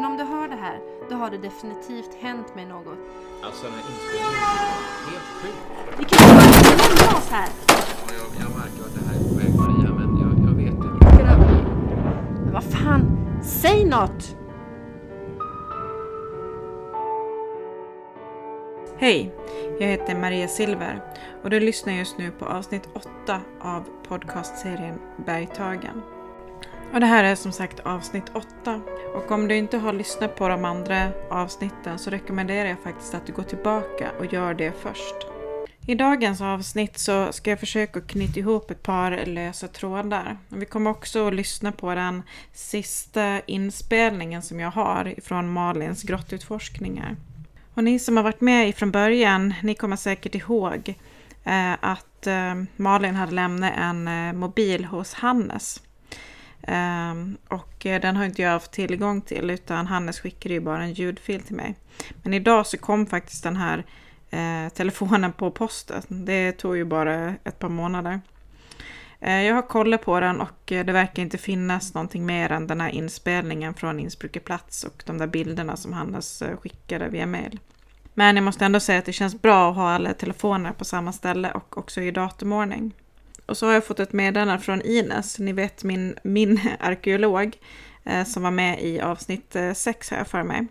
Men 0.00 0.10
om 0.10 0.16
du 0.16 0.24
hör 0.24 0.48
det 0.48 0.56
här, 0.56 0.80
då 1.08 1.14
har 1.16 1.30
det 1.30 1.38
definitivt 1.38 2.14
hänt 2.20 2.54
mig 2.54 2.66
något. 2.66 2.98
Alltså 3.42 3.66
den 3.66 3.72
här 3.72 3.80
inspelningen 3.80 4.32
är 4.32 5.10
helt 5.10 5.24
sjuk. 5.42 5.54
Vi 5.98 6.04
kan 6.04 6.28
ju 6.28 6.34
bara 6.34 6.44
lämna 6.44 7.18
oss 7.18 7.30
här. 7.30 7.48
Ja, 7.68 7.74
jag, 8.08 8.44
jag 8.44 8.50
märker 8.56 8.82
att 8.84 8.94
det 8.94 9.04
här 9.06 9.14
är 9.14 9.28
på 9.28 9.34
väg 9.34 9.54
Maria, 9.56 9.94
men 9.94 10.20
jag, 10.20 10.48
jag 10.48 10.56
vet 10.56 10.74
inte. 10.74 11.04
Men 12.44 12.52
vad 12.52 12.64
fan, 12.64 13.26
säg 13.42 13.84
något! 13.84 14.36
Hej! 18.98 19.34
Jag 19.80 19.86
heter 19.86 20.14
Maria 20.14 20.48
Silver 20.48 21.02
och 21.42 21.50
du 21.50 21.60
lyssnar 21.60 21.92
just 21.92 22.18
nu 22.18 22.30
på 22.30 22.46
avsnitt 22.46 22.88
8 22.92 23.40
av 23.60 23.84
podcastserien 24.08 24.98
Bergtagen. 25.26 26.02
Och 26.92 27.00
det 27.00 27.06
här 27.06 27.24
är 27.24 27.34
som 27.34 27.52
sagt 27.52 27.80
avsnitt 27.80 28.24
8. 28.34 28.80
Och 29.14 29.30
om 29.30 29.48
du 29.48 29.56
inte 29.56 29.78
har 29.78 29.92
lyssnat 29.92 30.36
på 30.36 30.48
de 30.48 30.64
andra 30.64 31.10
avsnitten 31.30 31.98
så 31.98 32.10
rekommenderar 32.10 32.68
jag 32.68 32.78
faktiskt 32.82 33.14
att 33.14 33.26
du 33.26 33.32
går 33.32 33.42
tillbaka 33.42 34.10
och 34.18 34.32
gör 34.32 34.54
det 34.54 34.72
först. 34.82 35.14
I 35.86 35.94
dagens 35.94 36.40
avsnitt 36.40 36.98
så 36.98 37.32
ska 37.32 37.50
jag 37.50 37.60
försöka 37.60 38.00
knyta 38.00 38.40
ihop 38.40 38.70
ett 38.70 38.82
par 38.82 39.26
lösa 39.26 39.68
trådar. 39.68 40.38
Vi 40.48 40.66
kommer 40.66 40.90
också 40.90 41.28
att 41.28 41.34
lyssna 41.34 41.72
på 41.72 41.94
den 41.94 42.22
sista 42.52 43.40
inspelningen 43.40 44.42
som 44.42 44.60
jag 44.60 44.70
har 44.70 45.14
från 45.22 45.52
Malins 45.52 46.02
grottutforskningar. 46.02 47.16
Och 47.74 47.84
ni 47.84 47.98
som 47.98 48.16
har 48.16 48.24
varit 48.24 48.40
med 48.40 48.68
ifrån 48.68 48.90
början, 48.90 49.54
ni 49.62 49.74
kommer 49.74 49.96
säkert 49.96 50.34
ihåg 50.34 50.94
eh, 51.44 51.72
att 51.80 52.26
eh, 52.26 52.54
Malin 52.76 53.14
hade 53.14 53.32
lämnat 53.32 53.72
en 53.76 54.08
eh, 54.08 54.32
mobil 54.32 54.84
hos 54.84 55.14
Hannes. 55.14 55.80
Ehm, 56.72 57.36
och 57.48 57.86
eh, 57.86 58.00
den 58.00 58.16
har 58.16 58.24
inte 58.24 58.42
jag 58.42 58.50
haft 58.50 58.72
tillgång 58.72 59.20
till 59.20 59.50
utan 59.50 59.86
Hannes 59.86 60.20
skickade 60.20 60.54
ju 60.54 60.60
bara 60.60 60.82
en 60.82 60.92
ljudfil 60.92 61.42
till 61.42 61.56
mig. 61.56 61.76
Men 62.22 62.34
idag 62.34 62.66
så 62.66 62.78
kom 62.78 63.06
faktiskt 63.06 63.42
den 63.42 63.56
här 63.56 63.84
eh, 64.30 64.72
telefonen 64.72 65.32
på 65.32 65.50
posten. 65.50 66.02
Det 66.08 66.52
tog 66.52 66.76
ju 66.76 66.84
bara 66.84 67.34
ett 67.44 67.58
par 67.58 67.68
månader. 67.68 68.20
Eh, 69.20 69.42
jag 69.42 69.54
har 69.54 69.62
kollat 69.62 70.04
på 70.04 70.20
den 70.20 70.40
och 70.40 70.62
det 70.66 70.92
verkar 70.92 71.22
inte 71.22 71.38
finnas 71.38 71.94
någonting 71.94 72.26
mer 72.26 72.52
än 72.52 72.66
den 72.66 72.80
här 72.80 72.90
inspelningen 72.90 73.74
från 73.74 74.00
Innsbrucke 74.00 74.40
plats 74.40 74.84
och 74.84 75.02
de 75.06 75.18
där 75.18 75.26
bilderna 75.26 75.76
som 75.76 75.92
Hannes 75.92 76.42
skickade 76.62 77.08
via 77.08 77.26
mail. 77.26 77.58
Men 78.14 78.36
jag 78.36 78.44
måste 78.44 78.64
ändå 78.64 78.80
säga 78.80 78.98
att 78.98 79.04
det 79.04 79.12
känns 79.12 79.42
bra 79.42 79.70
att 79.70 79.76
ha 79.76 79.90
alla 79.90 80.12
telefoner 80.12 80.72
på 80.72 80.84
samma 80.84 81.12
ställe 81.12 81.50
och 81.52 81.78
också 81.78 82.00
i 82.00 82.10
datumordning. 82.10 82.92
Och 83.50 83.56
så 83.56 83.66
har 83.66 83.72
jag 83.72 83.84
fått 83.84 84.00
ett 84.00 84.12
meddelande 84.12 84.62
från 84.62 84.82
Ines, 84.82 85.38
ni 85.38 85.52
vet 85.52 85.84
min, 85.84 86.14
min 86.24 86.60
arkeolog 86.80 87.56
eh, 88.04 88.24
som 88.24 88.42
var 88.42 88.50
med 88.50 88.82
i 88.82 89.00
avsnitt 89.00 89.56
eh, 89.56 89.72
6 89.72 90.10
har 90.10 90.18
jag 90.18 90.26
för 90.26 90.42
mig. 90.42 90.66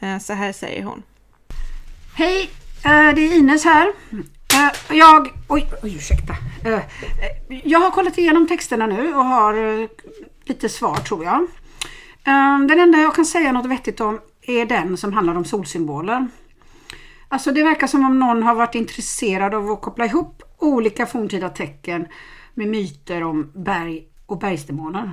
Eh, 0.00 0.18
så 0.18 0.32
här 0.32 0.52
säger 0.52 0.82
hon. 0.82 1.02
Hej, 2.14 2.50
eh, 2.84 3.14
det 3.14 3.20
är 3.20 3.38
Ines 3.38 3.64
här. 3.64 3.92
Eh, 4.54 4.96
jag, 4.96 5.28
oj, 5.48 5.68
oj 5.82 5.96
ursäkta. 5.96 6.36
Eh, 6.64 6.80
jag 7.64 7.78
har 7.78 7.90
kollat 7.90 8.18
igenom 8.18 8.48
texterna 8.48 8.86
nu 8.86 9.14
och 9.14 9.24
har 9.24 9.88
lite 10.48 10.68
svar 10.68 10.96
tror 10.96 11.24
jag. 11.24 11.46
Den 12.68 12.80
enda 12.80 12.98
jag 12.98 13.14
kan 13.14 13.24
säga 13.24 13.52
något 13.52 13.66
vettigt 13.66 14.00
om 14.00 14.20
är 14.42 14.66
den 14.66 14.96
som 14.96 15.12
handlar 15.12 15.34
om 15.34 15.44
solsymboler. 15.44 16.28
Alltså 17.28 17.52
det 17.52 17.62
verkar 17.62 17.86
som 17.86 18.04
om 18.04 18.18
någon 18.18 18.42
har 18.42 18.54
varit 18.54 18.74
intresserad 18.74 19.54
av 19.54 19.70
att 19.70 19.80
koppla 19.80 20.04
ihop 20.04 20.41
olika 20.62 21.06
forntida 21.06 21.48
tecken 21.48 22.06
med 22.54 22.68
myter 22.68 23.22
om 23.22 23.52
berg 23.54 24.04
och 24.26 24.38
bergsdemoner. 24.38 25.10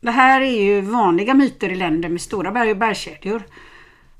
Det 0.00 0.10
här 0.10 0.40
är 0.40 0.62
ju 0.62 0.80
vanliga 0.80 1.34
myter 1.34 1.68
i 1.68 1.74
länder 1.74 2.08
med 2.08 2.20
stora 2.20 2.52
berg 2.52 2.70
och 2.70 2.76
bergskedjor. 2.76 3.42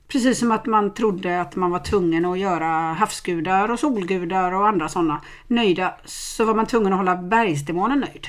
Precis 0.09 0.39
som 0.39 0.53
att 0.53 0.67
man 0.67 0.95
trodde 0.95 1.41
att 1.41 1.57
man 1.57 1.71
var 1.71 1.79
tvungen 1.79 2.25
att 2.25 2.39
göra 2.39 2.67
havsgudar 2.93 3.71
och 3.71 3.79
solgudar 3.79 4.53
och 4.53 4.69
andra 4.69 4.89
sådana 4.89 5.21
nöjda 5.47 5.95
så 6.05 6.45
var 6.45 6.55
man 6.55 6.67
tvungen 6.67 6.93
att 6.93 6.99
hålla 6.99 7.17
bergsdemonen 7.17 8.01
nöjd. 8.01 8.27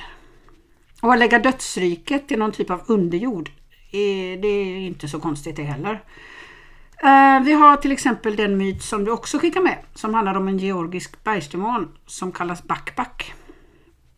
Och 1.01 1.13
att 1.13 1.19
lägga 1.19 1.39
dödsriket 1.39 2.31
i 2.31 2.35
någon 2.35 2.51
typ 2.51 2.69
av 2.69 2.81
underjord, 2.85 3.49
eh, 3.91 4.41
det 4.41 4.47
är 4.47 4.78
inte 4.78 5.07
så 5.07 5.19
konstigt 5.19 5.55
det 5.55 5.63
heller. 5.63 6.03
Eh, 7.03 7.44
vi 7.44 7.53
har 7.53 7.78
till 7.78 7.91
exempel 7.91 8.35
den 8.35 8.58
myt 8.58 8.84
som 8.84 9.06
du 9.06 9.12
också 9.12 9.40
skickar 9.40 9.62
med 9.62 9.78
som 9.94 10.13
handlar 10.13 10.35
om 10.35 10.47
en 10.47 10.58
georgisk 10.58 11.24
bergsdemon 11.24 11.91
som 12.06 12.31
kallas 12.31 12.63
Bakbak. 12.63 13.34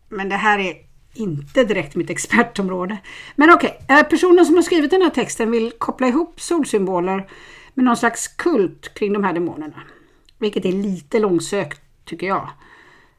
Men 0.08 0.28
det 0.28 0.36
här 0.36 0.58
är 0.58 0.74
inte 1.14 1.64
direkt 1.64 1.96
mitt 1.96 2.10
expertområde. 2.10 2.98
Men 3.36 3.50
okej, 3.50 3.78
okay. 3.84 4.04
personen 4.04 4.46
som 4.46 4.54
har 4.54 4.62
skrivit 4.62 4.90
den 4.90 5.02
här 5.02 5.10
texten 5.10 5.50
vill 5.50 5.72
koppla 5.78 6.06
ihop 6.06 6.40
solsymboler 6.40 7.28
med 7.74 7.84
någon 7.84 7.96
slags 7.96 8.28
kult 8.28 8.94
kring 8.94 9.12
de 9.12 9.24
här 9.24 9.32
demonerna. 9.32 9.82
Vilket 10.38 10.64
är 10.64 10.72
lite 10.72 11.18
långsökt 11.18 11.80
tycker 12.04 12.26
jag. 12.26 12.48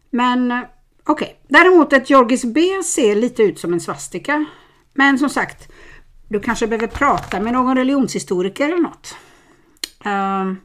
Men 0.09 0.51
eh, 0.51 0.59
okej, 1.03 1.25
okay. 1.25 1.35
däremot 1.47 1.93
ett 1.93 2.09
georgiskt 2.09 2.45
B 2.45 2.61
ser 2.83 3.15
lite 3.15 3.43
ut 3.43 3.59
som 3.59 3.73
en 3.73 3.81
svastika. 3.81 4.45
Men 4.93 5.19
som 5.19 5.29
sagt, 5.29 5.71
du 6.27 6.39
kanske 6.39 6.67
behöver 6.67 6.87
prata 6.87 7.39
med 7.39 7.53
någon 7.53 7.77
religionshistoriker 7.77 8.65
eller 8.65 8.77
något. 8.77 9.15
Ehm, 10.03 10.57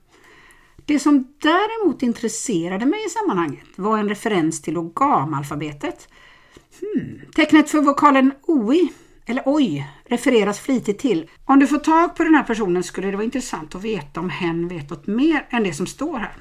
det 0.86 0.98
som 0.98 1.34
däremot 1.42 2.02
intresserade 2.02 2.86
mig 2.86 3.06
i 3.06 3.08
sammanhanget 3.08 3.66
var 3.76 3.98
en 3.98 4.08
referens 4.08 4.62
till 4.62 4.76
ogamalfabetet. 4.76 6.08
Hmm. 6.80 7.20
Tecknet 7.34 7.70
för 7.70 7.80
vokalen 7.80 8.32
OI, 8.42 8.92
eller 9.26 9.42
OJ, 9.46 9.86
refereras 10.04 10.60
flitigt 10.60 10.98
till. 10.98 11.30
Om 11.44 11.58
du 11.58 11.66
får 11.66 11.78
tag 11.78 12.16
på 12.16 12.24
den 12.24 12.34
här 12.34 12.42
personen 12.42 12.82
skulle 12.82 13.10
det 13.10 13.16
vara 13.16 13.24
intressant 13.24 13.74
att 13.74 13.84
veta 13.84 14.20
om 14.20 14.30
hen 14.30 14.68
vet 14.68 14.90
något 14.90 15.06
mer 15.06 15.46
än 15.50 15.62
det 15.62 15.72
som 15.72 15.86
står 15.86 16.18
här. 16.18 16.36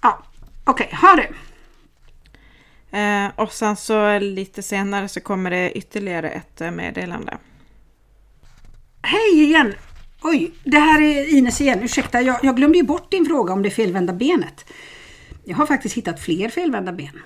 Ja, 0.00 0.22
okej, 0.64 0.86
okay, 0.86 0.98
ha 0.98 1.16
det! 1.16 1.32
Eh, 2.98 3.30
och 3.36 3.52
sen 3.52 3.76
så 3.76 4.18
lite 4.18 4.62
senare 4.62 5.08
så 5.08 5.20
kommer 5.20 5.50
det 5.50 5.72
ytterligare 5.72 6.30
ett 6.30 6.60
eh, 6.60 6.70
meddelande. 6.70 7.38
Hej 9.02 9.42
igen! 9.42 9.74
Oj, 10.22 10.52
det 10.64 10.78
här 10.78 11.02
är 11.02 11.34
Ines 11.34 11.60
igen. 11.60 11.82
Ursäkta, 11.82 12.20
jag, 12.20 12.38
jag 12.42 12.56
glömde 12.56 12.78
ju 12.78 12.84
bort 12.84 13.10
din 13.10 13.26
fråga 13.26 13.52
om 13.52 13.62
det 13.62 13.70
felvända 13.70 14.12
benet. 14.12 14.72
Jag 15.44 15.56
har 15.56 15.66
faktiskt 15.66 15.96
hittat 15.96 16.20
fler 16.20 16.48
felvända 16.48 16.92
ben. 16.92 17.20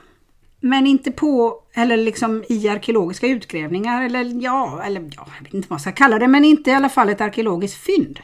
Men 0.61 0.87
inte 0.87 1.13
på, 1.13 1.63
eller 1.75 1.97
liksom 1.97 2.45
i 2.49 2.69
arkeologiska 2.69 3.27
utgrävningar, 3.27 4.03
eller 4.03 4.43
ja, 4.43 4.83
eller 4.83 5.01
ja, 5.01 5.27
jag 5.39 5.45
vet 5.45 5.55
inte 5.55 5.69
vad 5.69 5.77
jag 5.77 5.81
ska 5.81 5.93
kalla 5.93 6.19
det, 6.19 6.29
men 6.29 6.45
inte 6.45 6.71
i 6.71 6.75
alla 6.75 6.89
fall 6.89 7.09
ett 7.09 7.21
arkeologiskt 7.21 7.77
fynd. 7.77 8.21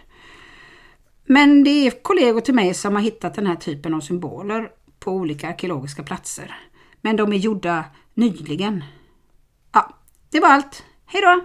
Men 1.25 1.65
det 1.65 1.71
är 1.71 2.03
kollegor 2.03 2.41
till 2.41 2.55
mig 2.55 2.75
som 2.75 2.95
har 2.95 3.03
hittat 3.03 3.35
den 3.35 3.47
här 3.47 3.57
typen 3.57 3.95
av 3.95 4.01
symboler 4.01 4.69
på 5.01 5.13
olika 5.13 5.49
arkeologiska 5.49 6.03
platser. 6.03 6.59
Men 7.01 7.17
de 7.17 7.33
är 7.33 7.37
gjorda 7.37 7.85
nyligen. 8.15 8.85
Ja, 9.73 9.97
det 10.31 10.41
var 10.41 10.49
allt. 10.49 10.85
Hej 11.07 11.23
då! 11.23 11.45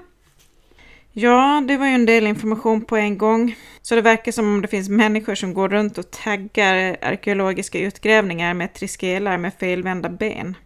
Ja, 1.17 1.63
det 1.67 1.77
var 1.77 1.85
ju 1.85 1.93
en 1.93 2.05
del 2.05 2.27
information 2.27 2.85
på 2.85 2.97
en 2.97 3.17
gång. 3.17 3.55
Så 3.81 3.95
det 3.95 4.01
verkar 4.01 4.31
som 4.31 4.53
om 4.53 4.61
det 4.61 4.67
finns 4.67 4.89
människor 4.89 5.35
som 5.35 5.53
går 5.53 5.69
runt 5.69 5.97
och 5.97 6.11
taggar 6.11 6.97
arkeologiska 7.01 7.79
utgrävningar 7.79 8.53
med 8.53 8.73
triskelar 8.73 9.37
med 9.37 9.53
felvända 9.53 10.09
ben. 10.09 10.57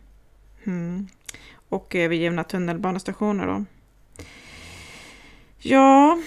Hmm. 0.64 1.08
Och 1.70 1.96
övergivna 1.96 2.44
tunnelbanestationer 2.44 3.48
då. 3.48 3.66
Ja, 5.58 6.20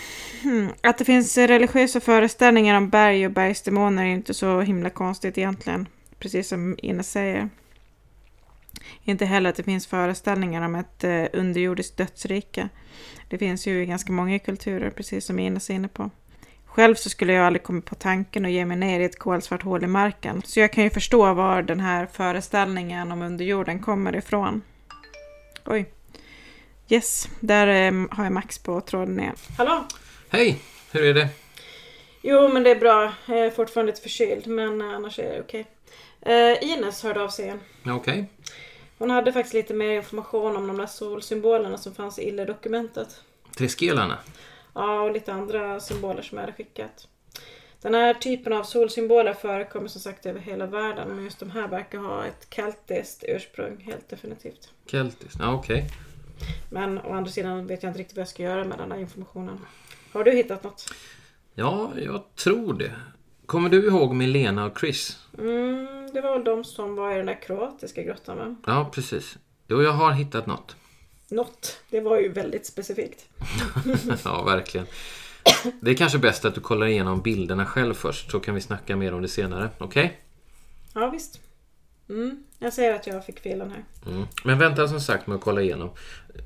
hmm. 0.42 0.68
att 0.80 0.98
det 0.98 1.04
finns 1.04 1.38
religiösa 1.38 2.00
föreställningar 2.00 2.76
om 2.76 2.88
berg 2.88 3.26
och 3.26 3.32
bergsdemoner 3.32 4.02
är 4.04 4.08
inte 4.08 4.34
så 4.34 4.60
himla 4.60 4.90
konstigt 4.90 5.38
egentligen. 5.38 5.88
Precis 6.18 6.48
som 6.48 6.76
Ines 6.82 7.10
säger. 7.10 7.48
Inte 9.04 9.24
heller 9.24 9.50
att 9.50 9.56
det 9.56 9.62
finns 9.62 9.86
föreställningar 9.86 10.62
om 10.62 10.74
ett 10.74 11.04
eh, 11.04 11.24
underjordiskt 11.32 11.96
dödsrike. 11.96 12.68
Det 13.28 13.38
finns 13.38 13.66
ju 13.66 13.82
i 13.82 13.86
ganska 13.86 14.12
många 14.12 14.38
kulturer, 14.38 14.90
precis 14.90 15.24
som 15.24 15.38
Ines 15.38 15.70
är 15.70 15.74
inne 15.74 15.88
på. 15.88 16.10
Själv 16.66 16.94
så 16.94 17.10
skulle 17.10 17.32
jag 17.32 17.46
aldrig 17.46 17.62
komma 17.62 17.80
på 17.80 17.94
tanken 17.94 18.44
att 18.44 18.50
ge 18.50 18.64
mig 18.64 18.76
ner 18.76 19.00
i 19.00 19.04
ett 19.04 19.18
kolsvart 19.18 19.62
hål 19.62 19.84
i 19.84 19.86
marken. 19.86 20.42
Så 20.44 20.60
jag 20.60 20.72
kan 20.72 20.84
ju 20.84 20.90
förstå 20.90 21.34
var 21.34 21.62
den 21.62 21.80
här 21.80 22.06
föreställningen 22.06 23.12
om 23.12 23.22
underjorden 23.22 23.78
kommer 23.78 24.16
ifrån. 24.16 24.62
Oj. 25.64 25.92
Yes, 26.88 27.28
där 27.40 27.66
eh, 27.66 28.06
har 28.10 28.24
jag 28.24 28.32
Max 28.32 28.58
på 28.58 28.80
tråden 28.80 29.20
igen. 29.20 29.36
Hallå! 29.58 29.84
Hej! 30.28 30.58
Hur 30.92 31.04
är 31.04 31.14
det? 31.14 31.28
Jo, 32.22 32.48
men 32.48 32.62
det 32.62 32.70
är 32.70 32.76
bra. 32.76 33.12
Jag 33.26 33.38
är 33.38 33.50
fortfarande 33.50 33.92
lite 33.92 34.02
förkyld, 34.02 34.46
men 34.46 34.82
annars 34.82 35.18
är 35.18 35.32
det 35.32 35.40
okej. 35.40 35.66
Uh, 36.26 36.70
Ines 36.72 37.02
hörde 37.02 37.22
av 37.22 37.28
sig 37.28 37.44
igen. 37.44 37.60
Okej. 37.82 37.94
Okay. 37.94 38.24
Hon 38.98 39.10
hade 39.10 39.32
faktiskt 39.32 39.54
lite 39.54 39.74
mer 39.74 39.96
information 39.96 40.56
om 40.56 40.66
de 40.66 40.76
där 40.76 40.86
solsymbolerna 40.86 41.78
som 41.78 41.94
fanns 41.94 42.18
i 42.18 42.28
ILLE-dokumentet. 42.28 43.20
Treskelarna? 43.56 44.18
Ja, 44.74 45.00
och 45.00 45.12
lite 45.12 45.32
andra 45.32 45.80
symboler 45.80 46.22
som 46.22 46.38
jag 46.38 46.42
hade 46.42 46.56
skickat. 46.56 47.08
Den 47.80 47.94
här 47.94 48.14
typen 48.14 48.52
av 48.52 48.62
solsymboler 48.62 49.34
förekommer 49.34 49.88
som 49.88 50.00
sagt 50.00 50.26
över 50.26 50.40
hela 50.40 50.66
världen 50.66 51.08
men 51.08 51.24
just 51.24 51.38
de 51.38 51.50
här 51.50 51.68
verkar 51.68 51.98
ha 51.98 52.24
ett 52.24 52.46
keltiskt 52.50 53.24
ursprung 53.28 53.80
helt 53.80 54.08
definitivt. 54.08 54.68
Keltiskt, 54.86 55.36
ja 55.38 55.54
okej. 55.54 55.76
Okay. 55.76 55.90
Men 56.70 56.98
å 56.98 57.12
andra 57.12 57.30
sidan 57.30 57.66
vet 57.66 57.82
jag 57.82 57.90
inte 57.90 58.00
riktigt 58.00 58.16
vad 58.16 58.20
jag 58.20 58.28
ska 58.28 58.42
göra 58.42 58.64
med 58.64 58.78
den 58.78 58.92
här 58.92 58.98
informationen. 58.98 59.58
Har 60.12 60.24
du 60.24 60.30
hittat 60.30 60.64
något? 60.64 60.94
Ja, 61.54 61.92
jag 61.96 62.22
tror 62.34 62.74
det. 62.74 62.92
Kommer 63.46 63.68
du 63.68 63.86
ihåg 63.86 64.14
Milena 64.14 64.64
och 64.64 64.78
Chris? 64.78 65.18
Mm, 65.38 66.01
det 66.14 66.20
var 66.20 66.32
väl 66.32 66.44
de 66.44 66.64
som 66.64 66.96
var 66.96 67.12
i 67.12 67.16
den 67.16 67.26
där 67.26 67.42
kroatiska 67.42 68.02
grottan 68.02 68.36
va? 68.36 68.56
Ja, 68.66 68.90
precis. 68.94 69.38
Jo, 69.68 69.82
jag 69.82 69.92
har 69.92 70.12
hittat 70.12 70.46
något. 70.46 70.76
Något. 71.28 71.80
Det 71.90 72.00
var 72.00 72.20
ju 72.20 72.28
väldigt 72.28 72.66
specifikt. 72.66 73.26
ja, 74.24 74.42
verkligen. 74.42 74.86
Det 75.80 75.90
är 75.90 75.94
kanske 75.94 76.18
bäst 76.18 76.44
att 76.44 76.54
du 76.54 76.60
kollar 76.60 76.86
igenom 76.86 77.22
bilderna 77.22 77.66
själv 77.66 77.94
först 77.94 78.30
så 78.30 78.40
kan 78.40 78.54
vi 78.54 78.60
snacka 78.60 78.96
mer 78.96 79.14
om 79.14 79.22
det 79.22 79.28
senare. 79.28 79.70
Okej? 79.78 80.20
Ja 80.94 81.10
visst. 81.10 81.40
Mm, 82.08 82.44
jag 82.58 82.72
säger 82.72 82.94
att 82.94 83.06
jag 83.06 83.26
fick 83.26 83.40
felen 83.40 83.70
här. 83.70 84.12
Mm. 84.12 84.26
Men 84.44 84.58
vänta 84.58 84.88
som 84.88 85.00
sagt 85.00 85.26
med 85.26 85.34
att 85.34 85.40
kolla 85.40 85.62
igenom. 85.62 85.90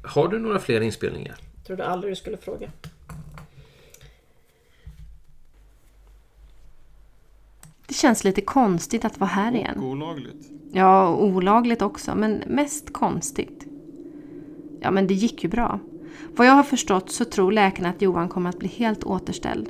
Har 0.04 0.28
du 0.28 0.38
några 0.38 0.58
fler 0.58 0.80
inspelningar? 0.80 1.36
Trodde 1.66 1.86
aldrig 1.86 2.12
du 2.12 2.16
skulle 2.16 2.36
fråga. 2.36 2.70
Det 7.88 7.94
känns 7.94 8.24
lite 8.24 8.40
konstigt 8.40 9.04
att 9.04 9.20
vara 9.20 9.30
här 9.30 9.54
igen. 9.54 9.80
Olagligt. 9.80 10.50
Ja, 10.72 11.16
olagligt 11.16 11.82
också, 11.82 12.14
men 12.14 12.42
mest 12.46 12.92
konstigt. 12.92 13.66
Ja, 14.80 14.90
men 14.90 15.06
det 15.06 15.14
gick 15.14 15.44
ju 15.44 15.50
bra. 15.50 15.80
Vad 16.36 16.46
jag 16.46 16.52
har 16.52 16.62
förstått 16.62 17.10
så 17.10 17.24
tror 17.24 17.52
läkarna 17.52 17.88
att 17.88 18.02
Johan 18.02 18.28
kommer 18.28 18.50
att 18.50 18.58
bli 18.58 18.68
helt 18.68 19.04
återställd. 19.04 19.68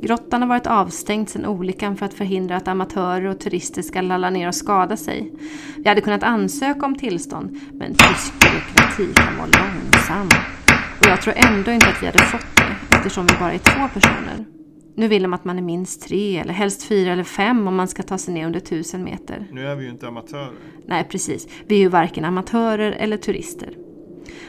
Grottan 0.00 0.42
har 0.42 0.48
varit 0.48 0.66
avstängd 0.66 1.28
sedan 1.28 1.46
olyckan 1.46 1.96
för 1.96 2.06
att 2.06 2.14
förhindra 2.14 2.56
att 2.56 2.68
amatörer 2.68 3.26
och 3.26 3.40
turister 3.40 3.82
ska 3.82 4.00
lalla 4.00 4.30
ner 4.30 4.48
och 4.48 4.54
skada 4.54 4.96
sig. 4.96 5.32
Vi 5.76 5.88
hade 5.88 6.00
kunnat 6.00 6.22
ansöka 6.22 6.86
om 6.86 6.94
tillstånd, 6.94 7.60
men 7.72 7.94
tysk 7.94 8.32
byråkrati 8.40 9.14
kan 9.14 9.36
vara 9.36 9.46
långsam. 9.46 10.28
Och 11.00 11.06
jag 11.06 11.22
tror 11.22 11.34
ändå 11.36 11.70
inte 11.70 11.86
att 11.86 12.02
vi 12.02 12.06
hade 12.06 12.18
fått 12.18 12.56
det, 12.56 12.96
eftersom 12.96 13.26
vi 13.26 13.34
bara 13.40 13.52
är 13.52 13.58
två 13.58 13.88
personer. 13.94 14.44
Nu 14.94 15.08
vill 15.08 15.22
de 15.22 15.32
att 15.34 15.44
man 15.44 15.58
är 15.58 15.62
minst 15.62 16.02
tre, 16.02 16.38
eller 16.38 16.52
helst 16.52 16.82
fyra 16.82 17.12
eller 17.12 17.24
fem 17.24 17.68
om 17.68 17.76
man 17.76 17.88
ska 17.88 18.02
ta 18.02 18.18
sig 18.18 18.34
ner 18.34 18.46
under 18.46 18.60
tusen 18.60 19.04
meter. 19.04 19.46
Nu 19.52 19.66
är 19.66 19.76
vi 19.76 19.84
ju 19.84 19.90
inte 19.90 20.08
amatörer. 20.08 20.52
Nej, 20.86 21.04
precis. 21.04 21.48
Vi 21.66 21.74
är 21.74 21.80
ju 21.80 21.88
varken 21.88 22.24
amatörer 22.24 22.92
eller 22.92 23.16
turister. 23.16 23.76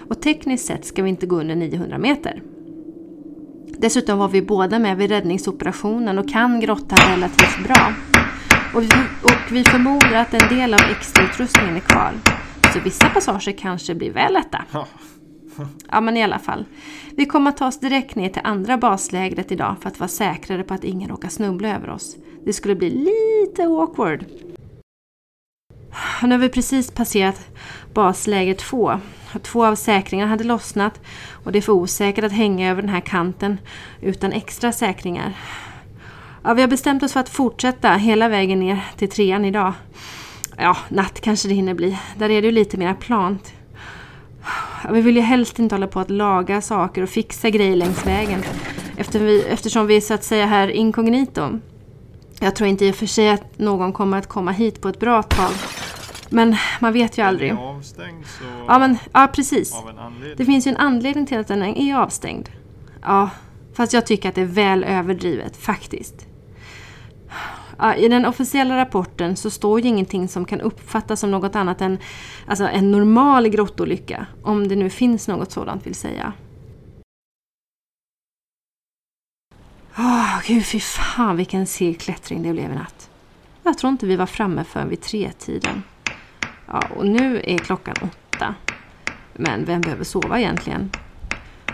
Och 0.10 0.22
tekniskt 0.22 0.66
sett 0.66 0.86
ska 0.86 1.04
vi 1.04 1.10
inte 1.10 1.26
gå 1.26 1.40
under 1.40 1.56
900 1.56 1.98
meter. 1.98 2.42
Dessutom 3.78 4.20
var 4.20 4.28
vi 4.28 4.42
båda 4.42 4.80
med 4.80 4.98
vid 4.98 5.10
räddningsoperationen 5.10 6.20
och 6.20 6.30
kan 6.30 6.60
grottan 6.60 6.98
relativt 7.16 7.64
bra. 7.64 7.94
Och 8.74 8.84
vi, 8.84 8.90
och 9.24 9.52
vi 9.52 9.64
förmodar 9.64 10.14
att 10.14 10.34
en 10.34 10.58
del 10.58 10.74
av 10.74 10.80
extrautrustningen 10.92 11.76
är 11.76 11.80
kvar. 11.80 12.14
Så 12.74 12.80
vissa 12.80 13.10
passager 13.10 13.52
kanske 13.52 13.96
blir 13.96 14.12
väl 14.12 14.34
lätta. 14.34 14.66
Ja. 14.72 14.88
Ja, 15.92 16.02
men 16.02 16.18
i 16.18 16.24
alla 16.24 16.40
fall. 16.40 16.66
Vi 17.12 17.26
kommer 17.26 17.50
att 17.50 17.58
ta 17.58 17.68
oss 17.68 17.80
direkt 17.80 18.16
ner 18.16 18.30
till 18.30 18.42
andra 18.44 18.78
baslägret 18.78 19.52
idag 19.52 19.76
för 19.82 19.90
att 19.90 20.00
vara 20.00 20.08
säkrare 20.08 20.64
på 20.64 20.74
att 20.74 20.84
ingen 20.84 21.10
råkar 21.10 21.30
snubbla 21.30 21.76
över 21.76 21.90
oss. 21.90 22.16
Det 22.46 22.54
skulle 22.54 22.76
bli 22.76 22.90
lite 22.90 23.64
awkward. 23.64 24.26
Nu 26.22 26.32
har 26.32 26.38
vi 26.38 26.50
precis 26.50 26.92
passerat 26.92 27.48
basläger 27.94 28.54
2. 28.54 29.00
Två 29.42 29.66
av 29.66 29.76
säkringarna 29.76 30.30
hade 30.30 30.44
lossnat 30.44 31.02
och 31.44 31.52
det 31.52 31.60
är 31.60 31.62
för 31.62 31.74
osäkert 31.74 32.24
att 32.24 32.32
hänga 32.32 32.72
över 32.72 32.82
den 32.82 32.92
här 32.92 33.02
kanten 33.02 33.58
utan 34.02 34.32
extra 34.32 34.72
säkringar. 34.72 35.34
Ja, 36.44 36.54
vi 36.54 36.62
har 36.62 36.68
bestämt 36.68 37.04
oss 37.04 37.14
för 37.14 37.20
att 37.20 37.30
fortsätta 37.30 37.94
hela 37.94 38.30
vägen 38.30 38.60
ner 38.60 38.80
till 38.98 39.10
trean 39.10 39.46
idag. 39.46 39.74
Ja, 40.58 40.78
natt 40.90 41.22
kanske 41.22 41.48
det 41.48 41.54
hinner 41.54 41.74
bli. 41.74 42.00
Där 42.18 42.30
är 42.30 42.42
det 42.42 42.48
ju 42.48 42.52
lite 42.52 42.78
mer 42.78 42.94
plant. 42.94 43.55
Vi 44.92 45.02
vill 45.02 45.16
ju 45.16 45.22
helst 45.22 45.60
inte 45.60 45.76
hålla 45.76 45.88
på 45.88 46.00
att 46.00 46.10
laga 46.10 46.62
saker 46.62 47.02
och 47.02 47.10
fixa 47.10 47.50
grejer 47.50 47.76
längs 47.76 48.08
vägen. 48.08 48.44
Efter 48.98 49.20
vi, 49.20 49.44
eftersom 49.44 49.88
vi 49.88 49.98
är 49.98 50.02
så 50.02 50.14
att 50.14 50.24
säga 50.24 50.46
här 50.46 50.68
inkognito. 50.68 51.60
Jag 52.40 52.56
tror 52.56 52.70
inte 52.70 52.86
i 52.86 52.92
och 52.92 52.96
för 52.96 53.06
sig 53.06 53.30
att 53.30 53.60
någon 53.60 53.94
kommer 53.94 54.18
att 54.18 54.28
komma 54.28 54.52
hit 54.52 54.82
på 54.82 54.90
ett 54.90 55.00
bra 55.00 55.24
tag. 55.24 55.52
Men 56.30 56.56
man 56.80 56.94
vet 56.94 57.18
ju 57.18 57.22
aldrig. 57.22 57.52
Ja, 58.68 58.80
men, 58.80 58.98
ja 59.12 59.28
precis. 59.34 59.76
Det 60.38 60.46
finns 60.46 60.68
ju 60.68 60.70
en 60.70 60.78
anledning 60.78 61.26
till 61.26 61.38
att 61.38 61.48
den 61.48 61.64
är 61.64 61.96
avstängd. 61.96 62.50
Ja, 63.02 63.30
fast 63.74 63.94
jag 63.94 64.06
tycker 64.06 64.30
att 64.30 64.36
det 64.36 64.42
är 64.42 64.46
väl 64.46 64.84
överdrivet 64.84 65.58
faktiskt. 65.58 66.28
Ja, 67.78 67.96
I 67.96 68.08
den 68.08 68.26
officiella 68.26 68.78
rapporten 68.78 69.36
så 69.36 69.50
står 69.50 69.82
ju 69.82 69.88
ingenting 69.88 70.28
som 70.28 70.46
kan 70.46 70.62
uppfattas 70.62 71.20
som 71.20 71.32
något 71.32 71.56
annat 71.56 71.82
än 71.82 72.00
alltså, 72.48 72.68
en 72.68 72.92
normal 72.92 73.48
grottolycka. 73.48 74.26
Om 74.44 74.68
det 74.68 74.76
nu 74.76 74.90
finns 74.90 75.28
något 75.28 75.52
sådant 75.52 75.88
vill 75.88 75.96
säga. 75.96 76.34
Åh, 79.98 80.40
gud 80.48 80.66
fy 80.66 80.80
fan 80.80 81.38
vilken 81.38 81.68
seg 81.68 82.00
klättring 82.00 82.44
det 82.44 82.52
blev 82.54 82.72
i 82.72 82.76
natt. 82.76 83.10
Jag 83.64 83.78
tror 83.78 83.92
inte 83.92 84.06
vi 84.06 84.16
var 84.16 84.26
framme 84.26 84.64
förrän 84.64 84.90
vid 84.90 85.02
tretiden. 85.02 85.84
Ja, 86.68 86.84
och 86.96 87.06
nu 87.06 87.42
är 87.44 87.58
klockan 87.58 87.96
åtta. 88.02 88.56
Men 89.34 89.66
vem 89.66 89.82
behöver 89.82 90.04
sova 90.04 90.40
egentligen? 90.40 90.92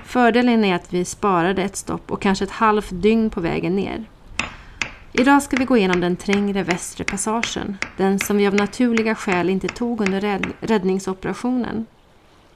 Fördelen 0.06 0.64
är 0.64 0.76
att 0.76 0.94
vi 0.94 1.06
sparade 1.06 1.64
ett 1.64 1.76
stopp 1.76 2.12
och 2.12 2.22
kanske 2.22 2.46
ett 2.46 2.52
halvt 2.52 2.90
dygn 2.92 3.30
på 3.30 3.42
vägen 3.42 3.76
ner. 3.76 4.06
Idag 5.14 5.44
ska 5.44 5.58
vi 5.58 5.66
gå 5.66 5.78
igenom 5.78 6.02
den 6.02 6.16
trängre 6.16 6.64
västre 6.64 7.04
passagen, 7.04 7.78
den 7.98 8.20
som 8.20 8.38
vi 8.38 8.48
av 8.48 8.54
naturliga 8.54 9.16
skäl 9.16 9.50
inte 9.50 9.68
tog 9.68 10.02
under 10.02 10.22
rädd- 10.22 10.54
räddningsoperationen. 10.60 11.86